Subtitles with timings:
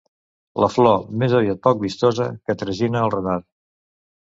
[0.63, 3.49] La flor, més aviat poc vistosa, que tragina el renard.